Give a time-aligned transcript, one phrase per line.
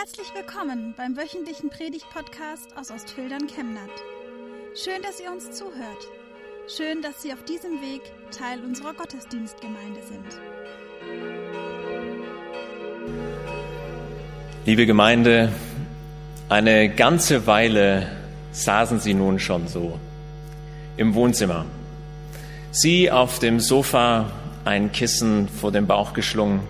[0.00, 3.90] Herzlich willkommen beim wöchentlichen Predigt-Podcast aus Ostfildern Chemnat.
[4.74, 6.08] Schön, dass ihr uns zuhört.
[6.74, 8.00] Schön, dass Sie auf diesem Weg
[8.30, 10.40] Teil unserer Gottesdienstgemeinde sind.
[14.64, 15.52] Liebe Gemeinde,
[16.48, 18.10] eine ganze Weile
[18.52, 20.00] saßen Sie nun schon so
[20.96, 21.66] im Wohnzimmer.
[22.70, 24.32] Sie auf dem Sofa,
[24.64, 26.60] ein Kissen vor dem Bauch geschlungen,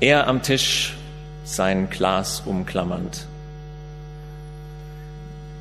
[0.00, 0.93] er am Tisch
[1.44, 3.26] sein Glas umklammernd.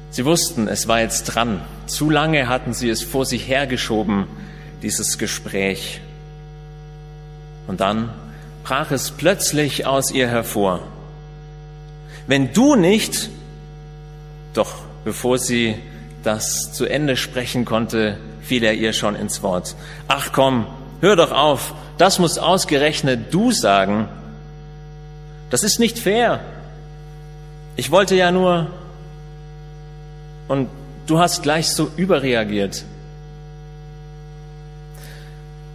[0.09, 1.61] Sie wussten, es war jetzt dran.
[1.87, 4.27] Zu lange hatten sie es vor sich hergeschoben,
[4.81, 6.01] dieses Gespräch.
[7.67, 8.09] Und dann
[8.63, 10.81] brach es plötzlich aus ihr hervor.
[12.27, 13.29] Wenn du nicht,
[14.53, 15.75] doch bevor sie
[16.23, 19.75] das zu Ende sprechen konnte, fiel er ihr schon ins Wort.
[20.07, 20.67] Ach komm,
[21.01, 24.07] hör doch auf, das muss ausgerechnet du sagen.
[25.53, 26.39] Das ist nicht fair.
[27.75, 28.71] Ich wollte ja nur.
[30.47, 30.67] Und
[31.05, 32.83] du hast gleich so überreagiert.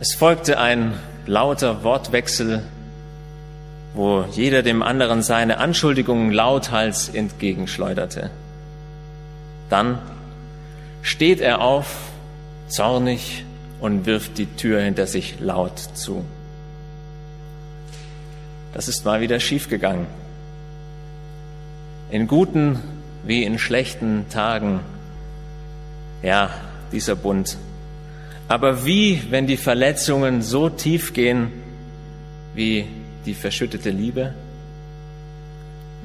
[0.01, 0.95] Es folgte ein
[1.27, 2.65] lauter Wortwechsel,
[3.95, 8.31] wo jeder dem anderen seine Anschuldigungen lauthals entgegenschleuderte.
[9.71, 10.01] Dann
[11.03, 11.95] steht er auf,
[12.67, 13.45] zornig,
[13.79, 16.25] und wirft die Tür hinter sich laut zu.
[18.79, 20.07] Das ist mal wieder schiefgegangen.
[22.11, 22.79] In guten
[23.25, 24.79] wie in schlechten Tagen.
[26.23, 26.51] Ja,
[26.93, 27.59] dieser Bund.
[28.47, 31.51] Aber wie, wenn die Verletzungen so tief gehen
[32.55, 32.87] wie
[33.27, 34.33] die verschüttete Liebe?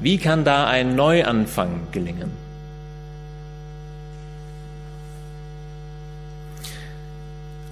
[0.00, 2.32] Wie kann da ein Neuanfang gelingen?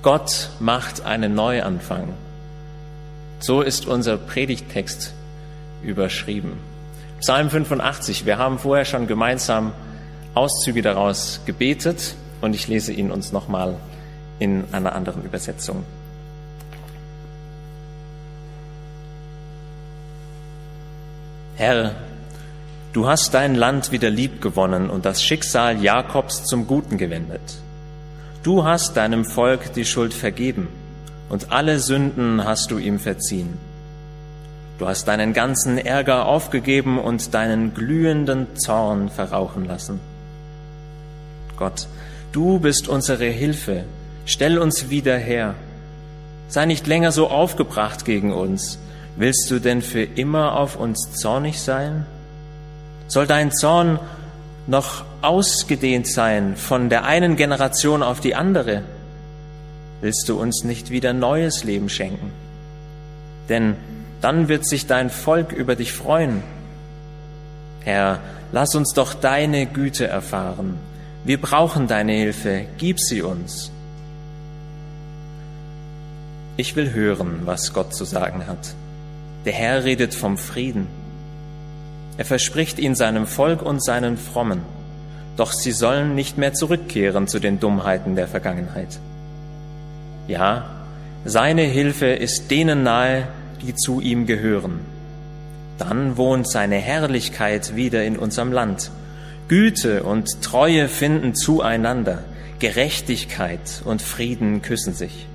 [0.03, 2.14] Gott macht einen Neuanfang.
[3.43, 5.15] So ist unser Predigttext
[5.83, 6.53] überschrieben.
[7.19, 8.25] Psalm 85.
[8.25, 9.73] Wir haben vorher schon gemeinsam
[10.34, 13.75] Auszüge daraus gebetet und ich lese ihn uns nochmal
[14.39, 15.83] in einer anderen Übersetzung.
[21.56, 21.97] Herr,
[22.93, 27.59] du hast dein Land wieder lieb gewonnen und das Schicksal Jakobs zum Guten gewendet.
[28.45, 30.69] Du hast deinem Volk die Schuld vergeben
[31.32, 33.59] und alle Sünden hast du ihm verziehen.
[34.78, 39.98] Du hast deinen ganzen Ärger aufgegeben und deinen glühenden Zorn verrauchen lassen.
[41.56, 41.87] Gott,
[42.32, 43.84] du bist unsere Hilfe,
[44.26, 45.54] stell uns wieder her.
[46.48, 48.78] Sei nicht länger so aufgebracht gegen uns.
[49.16, 52.04] Willst du denn für immer auf uns zornig sein?
[53.09, 53.98] Soll dein Zorn
[54.66, 58.82] noch ausgedehnt sein von der einen Generation auf die andere?
[60.03, 62.31] Willst du uns nicht wieder neues Leben schenken?
[63.49, 63.77] Denn
[64.21, 66.43] dann wird sich dein Volk über dich freuen.
[67.81, 68.21] Herr,
[68.53, 70.79] lass uns doch deine Güte erfahren.
[71.25, 73.71] Wir brauchen deine Hilfe, gib sie uns.
[76.57, 78.75] Ich will hören, was Gott zu sagen hat.
[79.45, 80.87] Der Herr redet vom Frieden.
[82.19, 84.63] Er verspricht ihn seinem Volk und seinen Frommen,
[85.37, 89.01] doch sie sollen nicht mehr zurückkehren zu den Dummheiten der Vergangenheit.
[90.32, 90.65] Ja,
[91.26, 93.28] seine Hilfe ist denen nahe,
[93.60, 94.81] die zu ihm gehören.
[95.76, 98.91] Dann wohnt seine Herrlichkeit wieder in unserem Land.
[99.48, 102.25] Güte und Treue finden zueinander,
[102.60, 105.26] Gerechtigkeit und Frieden küssen sich.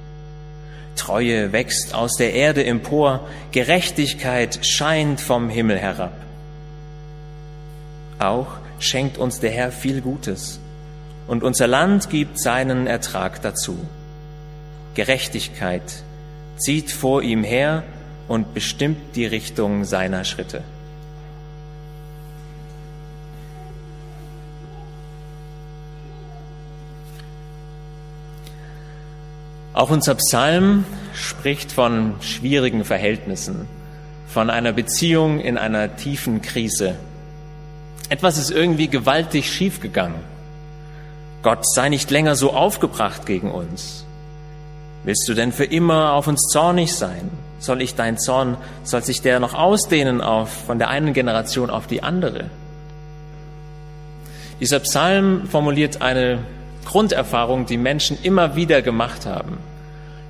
[0.95, 6.17] Treue wächst aus der Erde empor, Gerechtigkeit scheint vom Himmel herab.
[8.17, 8.47] Auch
[8.79, 10.59] schenkt uns der Herr viel Gutes,
[11.27, 13.77] und unser Land gibt seinen Ertrag dazu.
[14.97, 15.83] Gerechtigkeit
[16.57, 17.83] zieht vor ihm her
[18.27, 20.63] und bestimmt die Richtung seiner Schritte.
[29.73, 33.67] Auch unser Psalm spricht von schwierigen Verhältnissen,
[34.27, 36.95] von einer Beziehung in einer tiefen Krise.
[38.09, 40.21] Etwas ist irgendwie gewaltig schiefgegangen.
[41.43, 44.06] Gott sei nicht länger so aufgebracht gegen uns.
[45.03, 47.29] Willst du denn für immer auf uns zornig sein?
[47.59, 51.87] Soll ich dein Zorn, soll sich der noch ausdehnen auf, von der einen Generation auf
[51.87, 52.49] die andere?
[54.59, 56.39] Dieser Psalm formuliert eine
[56.85, 59.57] Grunderfahrung, die Menschen immer wieder gemacht haben.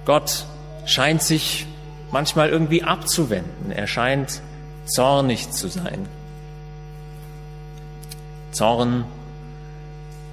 [0.06, 0.46] Gott
[0.86, 1.66] scheint sich
[2.12, 3.72] manchmal irgendwie abzuwenden.
[3.72, 4.42] Er scheint
[4.86, 6.08] zornig zu sein.
[8.52, 9.06] Zorn,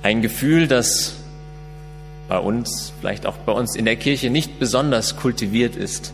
[0.02, 1.16] ein Gefühl, das
[2.34, 6.12] bei uns, vielleicht auch bei uns in der Kirche nicht besonders kultiviert ist.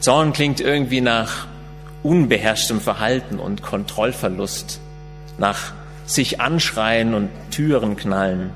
[0.00, 1.46] Zorn klingt irgendwie nach
[2.02, 4.80] unbeherrschtem Verhalten und Kontrollverlust,
[5.38, 5.72] nach
[6.04, 8.50] sich anschreien und Türen knallen.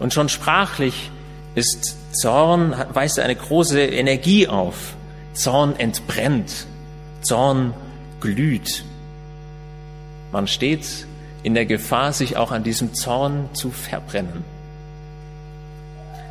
[0.00, 1.10] Und schon sprachlich
[1.54, 4.96] ist Zorn, weist eine große Energie auf.
[5.32, 6.66] Zorn entbrennt,
[7.22, 7.72] Zorn
[8.20, 8.84] glüht.
[10.30, 11.06] Man steht
[11.42, 14.44] in der Gefahr, sich auch an diesem Zorn zu verbrennen.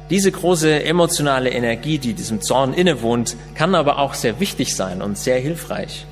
[0.10, 5.18] Diese große emotionale Energie, die diesem Zorn innewohnt, kann aber auch sehr wichtig sein und
[5.18, 6.08] sehr hilfreich.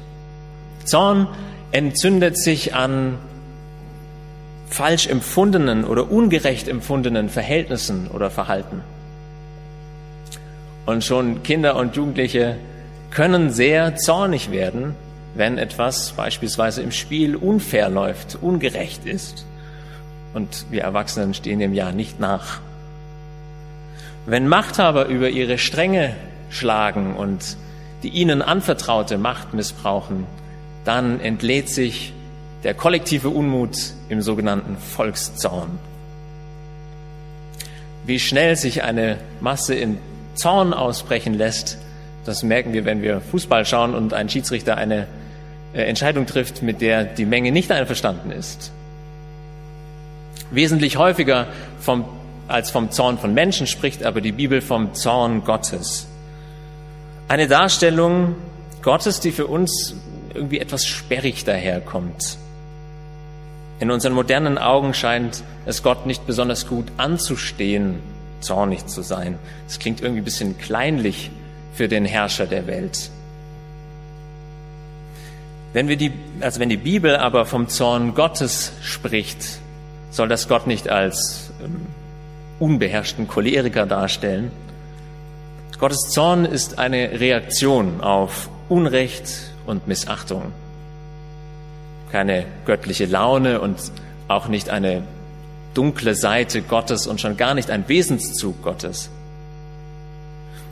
[0.85, 1.27] Zorn
[1.71, 3.17] entzündet sich an
[4.69, 8.81] falsch empfundenen oder ungerecht empfundenen Verhältnissen oder Verhalten.
[10.85, 12.57] Und schon Kinder und Jugendliche
[13.09, 14.95] können sehr zornig werden,
[15.35, 19.45] wenn etwas beispielsweise im Spiel unfair läuft, ungerecht ist.
[20.33, 22.61] Und wir Erwachsenen stehen dem ja nicht nach.
[24.29, 26.13] Wenn Machthaber über ihre Stränge
[26.50, 27.56] schlagen und
[28.03, 30.25] die ihnen anvertraute Macht missbrauchen,
[30.83, 32.12] dann entlädt sich
[32.65, 33.77] der kollektive Unmut
[34.09, 35.79] im sogenannten Volkszorn.
[38.06, 39.97] Wie schnell sich eine Masse in
[40.35, 41.77] Zorn ausbrechen lässt,
[42.25, 45.07] das merken wir, wenn wir Fußball schauen und ein Schiedsrichter eine
[45.73, 48.73] äh, Entscheidung trifft, mit der die Menge nicht einverstanden ist.
[50.51, 51.47] Wesentlich häufiger
[51.80, 52.03] vom
[52.47, 56.07] als vom Zorn von Menschen spricht aber die Bibel vom Zorn Gottes.
[57.27, 58.35] Eine Darstellung
[58.81, 59.95] Gottes, die für uns
[60.33, 62.38] irgendwie etwas sperrig daherkommt.
[63.79, 67.99] In unseren modernen Augen scheint es Gott nicht besonders gut anzustehen,
[68.39, 69.38] zornig zu sein.
[69.67, 71.31] Es klingt irgendwie ein bisschen kleinlich
[71.73, 73.11] für den Herrscher der Welt.
[75.73, 79.59] Wenn wir die, also wenn die Bibel aber vom Zorn Gottes spricht,
[80.09, 81.85] soll das Gott nicht als ähm,
[82.59, 84.51] unbeherrschten Choleriker darstellen.
[85.80, 89.30] Gottes Zorn ist eine Reaktion auf Unrecht
[89.65, 90.51] und Missachtung.
[92.12, 93.77] Keine göttliche Laune und
[94.27, 95.04] auch nicht eine
[95.74, 99.09] dunkle Seite Gottes und schon gar nicht ein Wesenszug Gottes.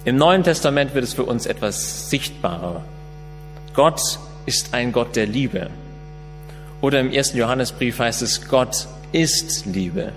[0.06, 2.84] Im Neuen Testament wird es für uns etwas sichtbarer.
[3.74, 4.02] Gott
[4.46, 5.70] ist ein Gott der Liebe.
[6.82, 10.12] Oder im ersten Johannesbrief heißt es, Gott ist Liebe.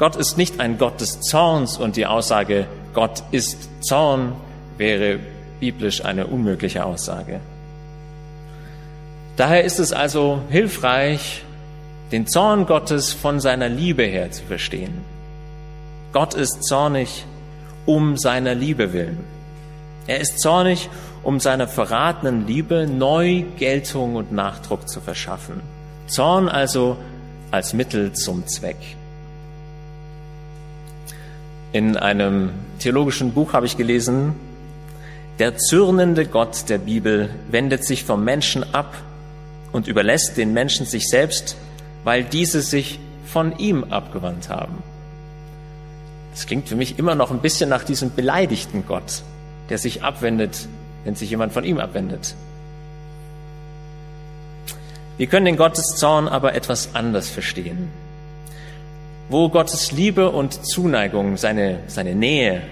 [0.00, 4.32] Gott ist nicht ein Gott des Zorns und die Aussage, Gott ist Zorn,
[4.78, 5.18] wäre
[5.60, 7.40] biblisch eine unmögliche Aussage.
[9.36, 11.44] Daher ist es also hilfreich,
[12.12, 15.04] den Zorn Gottes von seiner Liebe her zu verstehen.
[16.14, 17.26] Gott ist zornig
[17.84, 19.22] um seiner Liebe willen.
[20.06, 20.88] Er ist zornig,
[21.22, 25.60] um seiner verratenen Liebe neu Geltung und Nachdruck zu verschaffen.
[26.06, 26.96] Zorn also
[27.50, 28.96] als Mittel zum Zweck.
[31.72, 32.50] In einem
[32.80, 34.34] theologischen Buch habe ich gelesen,
[35.38, 38.96] der zürnende Gott der Bibel wendet sich vom Menschen ab
[39.70, 41.56] und überlässt den Menschen sich selbst,
[42.02, 44.82] weil diese sich von ihm abgewandt haben.
[46.32, 49.22] Das klingt für mich immer noch ein bisschen nach diesem beleidigten Gott,
[49.68, 50.66] der sich abwendet,
[51.04, 52.34] wenn sich jemand von ihm abwendet.
[55.18, 57.90] Wir können den Gotteszorn aber etwas anders verstehen
[59.30, 62.62] wo Gottes Liebe und Zuneigung, seine, seine Nähe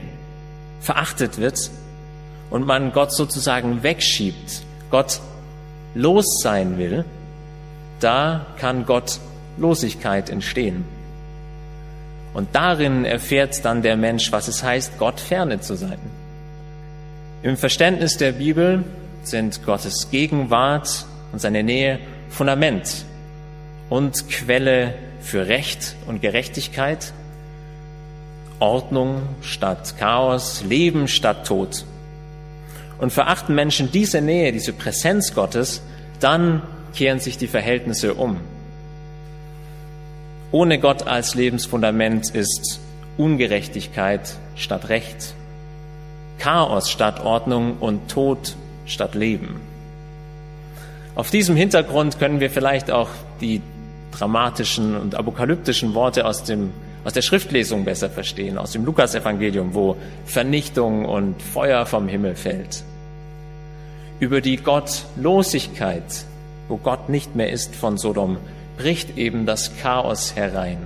[0.80, 1.70] verachtet wird
[2.50, 5.20] und man Gott sozusagen wegschiebt, Gott
[5.94, 7.04] los sein will,
[8.00, 9.20] da kann Gott
[9.56, 10.84] Losigkeit entstehen.
[12.34, 15.98] Und darin erfährt dann der Mensch, was es heißt, Gott ferne zu sein.
[17.42, 18.84] Im Verständnis der Bibel
[19.22, 23.04] sind Gottes Gegenwart und seine Nähe Fundament
[23.90, 27.12] und Quelle für Recht und Gerechtigkeit,
[28.60, 31.84] Ordnung statt Chaos, Leben statt Tod.
[32.98, 35.82] Und verachten Menschen diese Nähe, diese Präsenz Gottes,
[36.20, 36.62] dann
[36.94, 38.40] kehren sich die Verhältnisse um.
[40.50, 42.80] Ohne Gott als Lebensfundament ist
[43.16, 45.34] Ungerechtigkeit statt Recht,
[46.38, 48.56] Chaos statt Ordnung und Tod
[48.86, 49.60] statt Leben.
[51.14, 53.10] Auf diesem Hintergrund können wir vielleicht auch
[53.40, 53.60] die
[54.12, 56.72] dramatischen und apokalyptischen Worte aus, dem,
[57.04, 62.82] aus der Schriftlesung besser verstehen, aus dem Lukasevangelium, wo Vernichtung und Feuer vom Himmel fällt.
[64.20, 66.24] Über die Gottlosigkeit,
[66.68, 68.38] wo Gott nicht mehr ist von Sodom,
[68.76, 70.78] bricht eben das Chaos herein.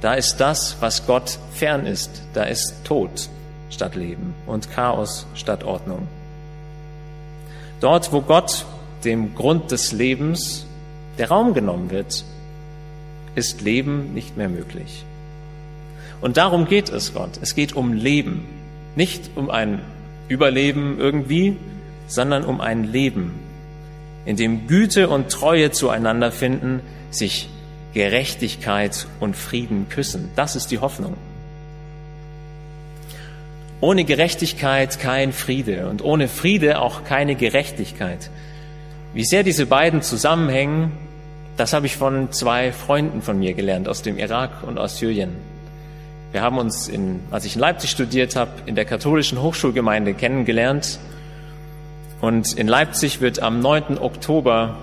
[0.00, 3.28] Da ist das, was Gott fern ist, da ist Tod
[3.70, 6.06] statt Leben und Chaos statt Ordnung.
[7.80, 8.64] Dort, wo Gott
[9.04, 10.65] dem Grund des Lebens
[11.18, 12.24] der Raum genommen wird,
[13.34, 15.04] ist Leben nicht mehr möglich.
[16.20, 17.38] Und darum geht es Gott.
[17.40, 18.44] Es geht um Leben,
[18.96, 19.80] nicht um ein
[20.28, 21.56] Überleben irgendwie,
[22.08, 23.32] sondern um ein Leben,
[24.24, 26.80] in dem Güte und Treue zueinander finden,
[27.10, 27.48] sich
[27.94, 30.30] Gerechtigkeit und Frieden küssen.
[30.36, 31.14] Das ist die Hoffnung.
[33.80, 38.30] Ohne Gerechtigkeit kein Friede und ohne Friede auch keine Gerechtigkeit.
[39.12, 40.92] Wie sehr diese beiden zusammenhängen,
[41.56, 45.36] das habe ich von zwei Freunden von mir gelernt aus dem Irak und aus Syrien.
[46.32, 50.98] Wir haben uns, in, als ich in Leipzig studiert habe, in der katholischen Hochschulgemeinde kennengelernt.
[52.20, 53.98] Und in Leipzig wird am 9.
[53.98, 54.76] Oktober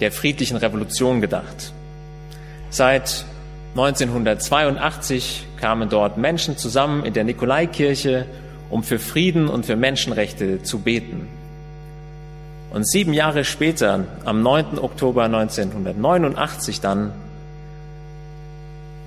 [0.00, 1.72] der friedlichen Revolution gedacht.
[2.70, 3.24] Seit
[3.74, 8.26] 1982 kamen dort Menschen zusammen in der Nikolaikirche,
[8.68, 11.28] um für Frieden und für Menschenrechte zu beten.
[12.72, 14.78] Und sieben Jahre später, am 9.
[14.78, 17.12] Oktober 1989 dann,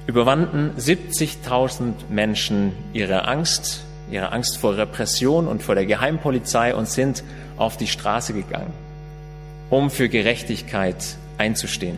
[0.05, 7.23] überwanden 70.000 Menschen ihre Angst, ihre Angst vor Repression und vor der Geheimpolizei und sind
[7.57, 8.73] auf die Straße gegangen,
[9.69, 11.97] um für Gerechtigkeit einzustehen.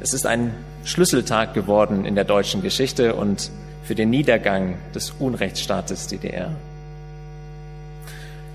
[0.00, 3.50] Es ist ein Schlüsseltag geworden in der deutschen Geschichte und
[3.82, 6.54] für den Niedergang des Unrechtsstaates DDR.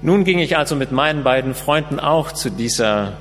[0.02, 3.14] Nun ging ich also mit meinen beiden Freunden auch zu dieser,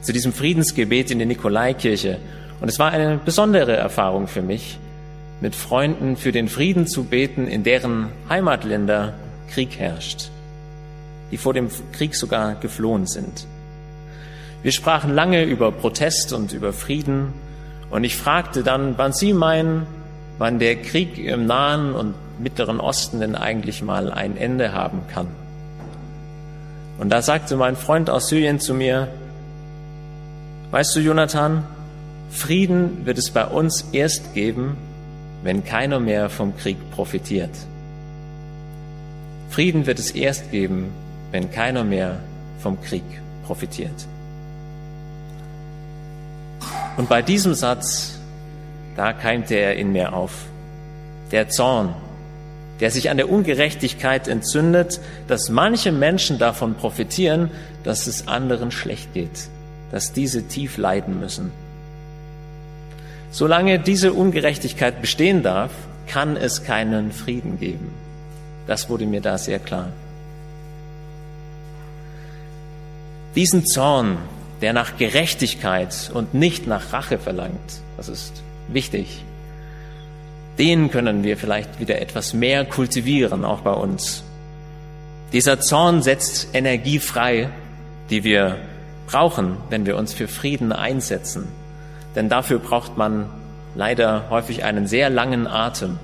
[0.00, 2.18] zu diesem Friedensgebet in der Nikolaikirche.
[2.60, 4.78] Und es war eine besondere Erfahrung für mich,
[5.42, 9.12] mit Freunden für den Frieden zu beten, in deren Heimatländer
[9.50, 10.30] Krieg herrscht,
[11.30, 13.46] die vor dem Krieg sogar geflohen sind.
[14.62, 17.34] Wir sprachen lange über Protest und über Frieden
[17.90, 19.86] und ich fragte dann, wann Sie meinen,
[20.38, 25.28] wann der Krieg im Nahen und Mittleren Osten denn eigentlich mal ein Ende haben kann.
[26.98, 29.08] Und da sagte mein Freund aus Syrien zu mir,
[30.70, 31.64] weißt du, Jonathan,
[32.30, 34.76] Frieden wird es bei uns erst geben,
[35.42, 37.50] wenn keiner mehr vom Krieg profitiert.
[39.50, 40.92] Frieden wird es erst geben,
[41.30, 42.18] wenn keiner mehr
[42.58, 43.04] vom Krieg
[43.46, 44.06] profitiert.
[46.96, 48.18] Und bei diesem Satz,
[48.96, 50.46] da keimte er in mir auf.
[51.30, 51.94] Der Zorn,
[52.84, 57.50] der sich an der Ungerechtigkeit entzündet, dass manche Menschen davon profitieren,
[57.82, 59.48] dass es anderen schlecht geht,
[59.90, 61.50] dass diese tief leiden müssen.
[63.30, 65.70] Solange diese Ungerechtigkeit bestehen darf,
[66.08, 67.90] kann es keinen Frieden geben.
[68.66, 69.88] Das wurde mir da sehr klar.
[73.34, 74.18] Diesen Zorn,
[74.60, 77.80] der nach Gerechtigkeit und nicht nach Rache verlangt.
[77.96, 79.24] Das ist wichtig.
[80.58, 84.22] Den können wir vielleicht wieder etwas mehr kultivieren, auch bei uns.
[85.32, 87.50] Dieser Zorn setzt Energie frei,
[88.10, 88.56] die wir
[89.06, 91.48] brauchen, wenn wir uns für Frieden einsetzen.
[92.14, 93.28] Denn dafür braucht man
[93.74, 95.98] leider häufig einen sehr langen Atem.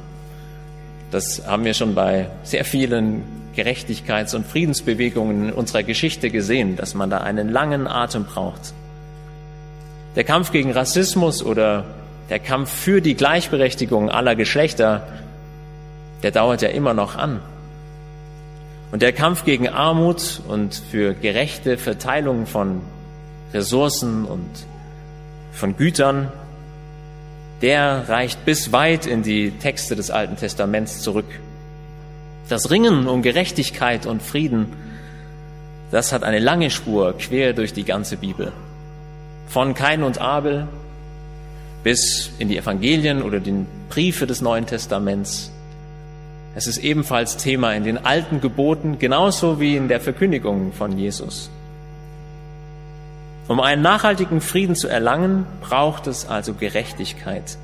[1.12, 3.22] Das haben wir schon bei sehr vielen
[3.54, 8.74] Gerechtigkeits- und Friedensbewegungen in unserer Geschichte gesehen, dass man da einen langen Atem braucht.
[10.16, 11.84] Der Kampf gegen Rassismus oder
[12.30, 15.06] der Kampf für die Gleichberechtigung aller Geschlechter,
[16.22, 17.40] der dauert ja immer noch an.
[18.92, 22.82] Und der Kampf gegen Armut und für gerechte Verteilung von
[23.52, 24.48] Ressourcen und
[25.52, 26.30] von Gütern,
[27.62, 31.26] der reicht bis weit in die Texte des Alten Testaments zurück.
[32.48, 34.66] Das Ringen um Gerechtigkeit und Frieden,
[35.90, 38.52] das hat eine lange Spur quer durch die ganze Bibel.
[39.48, 40.68] Von Kain und Abel
[41.82, 45.50] bis in die Evangelien oder den Briefe des Neuen Testaments.
[46.54, 51.50] Es ist ebenfalls Thema in den alten Geboten, genauso wie in der Verkündigung von Jesus.
[53.48, 57.58] Um einen nachhaltigen Frieden zu erlangen, braucht es also Gerechtigkeit.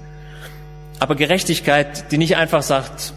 [0.98, 3.12] Aber Gerechtigkeit, die nicht einfach sagt,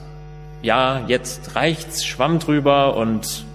[0.62, 3.46] ja, jetzt reicht's, Schwamm drüber und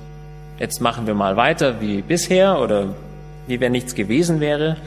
[0.59, 2.95] jetzt machen wir mal weiter wie bisher oder
[3.47, 4.79] wie wenn nichts gewesen wäre.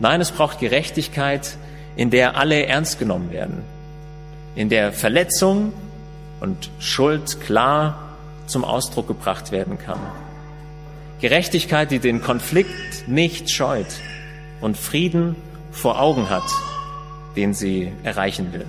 [0.00, 1.56] Nein, es braucht Gerechtigkeit,
[1.96, 3.62] in der alle ernst genommen werden,
[4.54, 5.72] in der Verletzung
[6.40, 9.98] und Schuld klar zum Ausdruck gebracht werden kann.
[11.20, 13.86] Gerechtigkeit, die den Konflikt nicht scheut
[14.60, 15.34] und Frieden
[15.72, 16.44] vor Augen hat,
[17.36, 18.66] den sie erreichen will.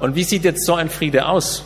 [0.00, 1.64] Und wie sieht jetzt so ein Friede aus?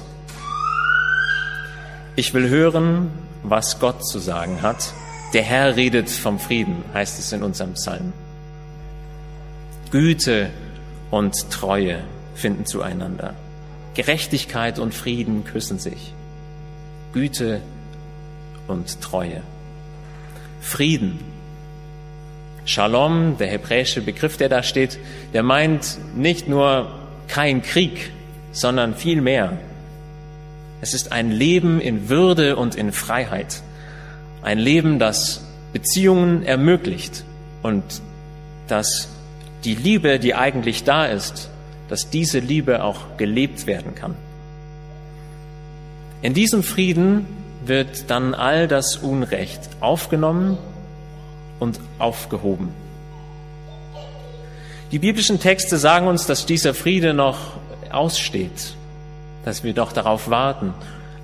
[2.16, 3.10] Ich will hören,
[3.42, 4.92] was Gott zu sagen hat.
[5.34, 8.12] Der Herr redet vom Frieden, heißt es in unserem Psalm.
[9.92, 10.48] Güte
[11.10, 11.98] und Treue
[12.34, 13.34] finden zueinander.
[13.92, 16.14] Gerechtigkeit und Frieden küssen sich.
[17.12, 17.60] Güte
[18.68, 19.42] und Treue.
[20.62, 21.20] Frieden.
[22.64, 24.98] Shalom, der hebräische Begriff, der da steht,
[25.34, 28.12] der meint nicht nur kein Krieg,
[28.50, 29.58] sondern viel mehr.
[30.80, 33.60] Es ist ein Leben in Würde und in Freiheit.
[34.40, 35.44] Ein Leben, das
[35.74, 37.24] Beziehungen ermöglicht
[37.62, 37.84] und
[38.68, 39.10] dass
[39.64, 41.50] die Liebe, die eigentlich da ist,
[41.88, 44.14] dass diese Liebe auch gelebt werden kann.
[46.22, 47.26] In diesem Frieden
[47.64, 50.58] wird dann all das Unrecht aufgenommen
[51.60, 52.70] und aufgehoben.
[54.90, 57.38] Die biblischen Texte sagen uns, dass dieser Friede noch
[57.90, 58.74] aussteht,
[59.44, 60.74] dass wir doch darauf warten,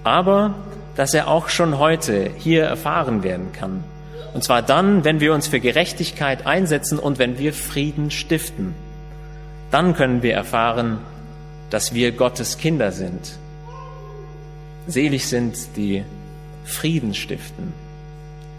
[0.05, 0.55] aber
[0.97, 3.85] dass er auch schon heute hier erfahren werden kann.
[4.35, 8.75] Und zwar dann, wenn wir uns für Gerechtigkeit einsetzen und wenn wir Frieden stiften.
[9.71, 10.99] Dann können wir erfahren,
[11.71, 13.39] dass wir Gottes Kinder sind.
[14.87, 16.05] Selig sind die
[16.65, 17.73] Frieden stiften,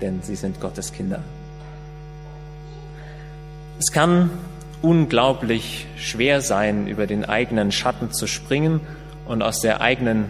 [0.02, 1.24] denn sie sind Gottes Kinder.
[3.80, 4.30] Es kann
[4.82, 8.82] unglaublich schwer sein, über den eigenen Schatten zu springen
[9.28, 10.26] und aus der eigenen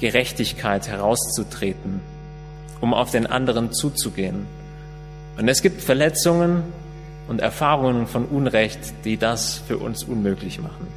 [0.00, 2.00] Gerechtigkeit herauszutreten,
[2.80, 4.46] um auf den anderen zuzugehen.
[5.38, 6.64] Und es gibt Verletzungen
[7.28, 10.88] und Erfahrungen von Unrecht, die das für uns unmöglich machen.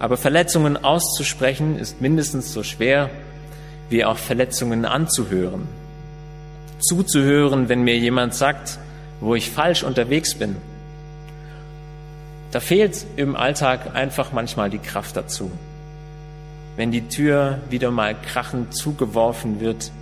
[0.00, 3.08] Aber Verletzungen auszusprechen ist mindestens so schwer,
[3.88, 5.68] wie auch Verletzungen anzuhören.
[6.80, 8.78] Zuzuhören, wenn mir jemand sagt,
[9.20, 10.56] wo ich falsch unterwegs bin.
[12.50, 15.52] Da fehlt im Alltag einfach manchmal die Kraft dazu.
[16.76, 19.92] Wenn die Tür wieder mal krachend zugeworfen wird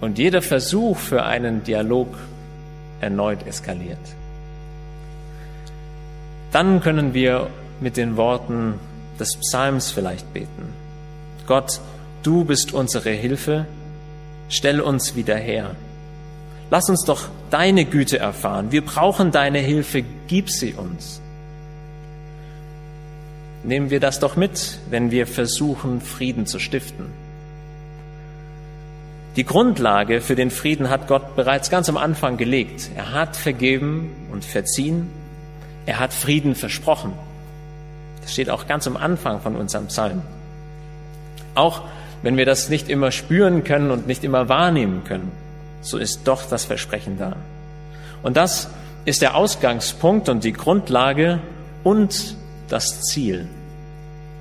[0.00, 2.08] und jeder Versuch für einen Dialog
[3.00, 3.98] erneut eskaliert.
[6.52, 7.48] Dann können wir
[7.80, 8.74] mit den Worten
[9.18, 10.72] des Psalms vielleicht beten.
[11.46, 11.80] Gott,
[12.22, 13.66] du bist unsere Hilfe,
[14.48, 15.74] stell uns wieder her.
[16.70, 18.70] Lass uns doch deine Güte erfahren.
[18.72, 21.20] Wir brauchen deine Hilfe, gib sie uns.
[23.64, 27.06] Nehmen wir das doch mit, wenn wir versuchen, Frieden zu stiften.
[29.38, 32.90] Die Grundlage für den Frieden hat Gott bereits ganz am Anfang gelegt.
[32.96, 35.08] Er hat vergeben und verziehen.
[35.86, 37.12] Er hat Frieden versprochen.
[38.20, 40.22] Das steht auch ganz am Anfang von unserem Psalm.
[41.54, 41.82] Auch
[42.22, 45.30] wenn wir das nicht immer spüren können und nicht immer wahrnehmen können
[45.82, 47.36] so ist doch das Versprechen da.
[48.24, 48.68] Und das
[49.04, 51.38] ist der Ausgangspunkt und die Grundlage
[51.84, 52.34] und
[52.68, 53.46] das Ziel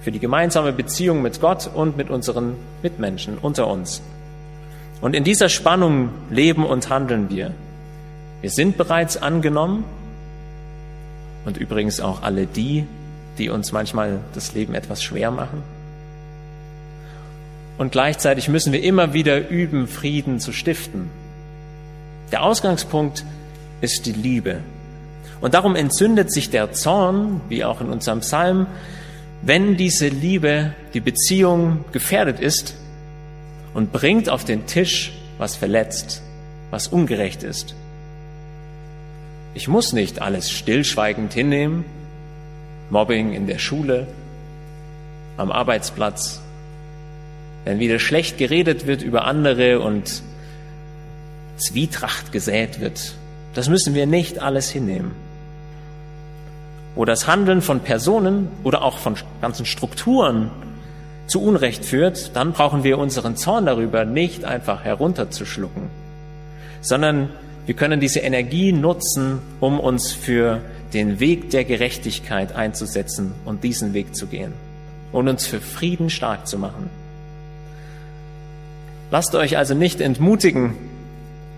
[0.02, 4.02] für die gemeinsame Beziehung mit Gott und mit unseren Mitmenschen unter uns.
[5.02, 7.54] Und in dieser Spannung leben und handeln wir.
[8.42, 9.84] Wir sind bereits angenommen
[11.46, 12.86] und übrigens auch alle die,
[13.38, 15.62] die uns manchmal das Leben etwas schwer machen.
[17.78, 21.10] Und gleichzeitig müssen wir immer wieder üben, Frieden zu stiften,
[22.32, 23.24] der Ausgangspunkt
[23.82, 24.60] ist die Liebe.
[25.40, 28.68] Und darum entzündet sich der Zorn, wie auch in unserem Psalm,
[29.44, 32.76] wenn diese Liebe, die Beziehung gefährdet ist
[33.78, 36.24] und bringt auf den Tisch, was verletzt,
[36.72, 37.76] was ungerecht ist.
[39.54, 41.86] Ich muss nicht alles stillschweigend hinnehmen,
[42.90, 44.08] Mobbing in der Schule,
[45.38, 46.42] am Arbeitsplatz,
[47.66, 50.24] wenn wieder schlecht geredet wird über andere und
[51.58, 53.14] Zwietracht gesät wird.
[53.54, 55.12] Das müssen wir nicht alles hinnehmen.
[56.96, 60.50] Wo das Handeln von Personen oder auch von ganzen Strukturen
[61.28, 65.84] zu Unrecht führt, dann brauchen wir unseren Zorn darüber nicht einfach herunterzuschlucken,
[66.82, 67.30] sondern
[67.66, 70.62] wir können diese Energie nutzen, um uns für
[70.94, 74.54] den Weg der Gerechtigkeit einzusetzen und diesen Weg zu gehen
[75.12, 76.90] und uns für Frieden stark zu machen.
[79.12, 80.76] Lasst euch also nicht entmutigen,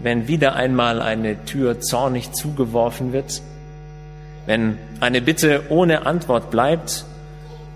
[0.01, 3.41] wenn wieder einmal eine Tür zornig zugeworfen wird,
[4.45, 7.05] wenn eine Bitte ohne Antwort bleibt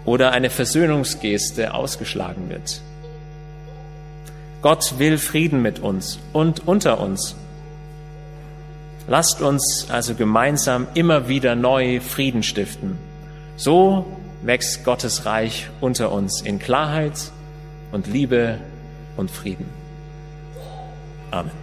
[0.05, 2.81] oder eine Versöhnungsgeste ausgeschlagen wird.
[4.61, 7.35] Gott will Frieden mit uns und unter uns.
[9.07, 12.97] Lasst uns also gemeinsam immer wieder neu Frieden stiften.
[13.57, 14.05] So
[14.41, 17.31] wächst Gottes Reich unter uns in Klarheit
[17.91, 18.59] und Liebe
[19.17, 19.65] und Frieden.
[21.31, 21.62] Amen.